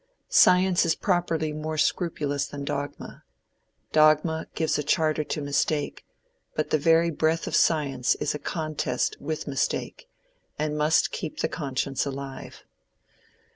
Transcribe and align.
Science 0.29 0.83
is 0.83 0.95
properly 0.95 1.53
more 1.53 1.77
scrupulous 1.77 2.47
than 2.47 2.65
dogma. 2.65 3.23
Dogma 3.91 4.47
gives 4.55 4.79
a 4.79 4.83
charter 4.83 5.23
to 5.25 5.41
mistake, 5.41 6.07
but 6.55 6.71
the 6.71 6.79
very 6.79 7.11
breath 7.11 7.45
of 7.45 7.55
science 7.55 8.15
is 8.15 8.33
a 8.33 8.39
contest 8.39 9.15
with 9.21 9.45
mistake, 9.47 10.09
and 10.57 10.75
must 10.75 11.11
keep 11.11 11.41
the 11.41 11.47
conscience 11.47 12.03
alive." 12.03 12.63